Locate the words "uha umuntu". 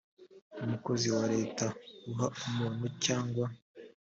2.11-2.85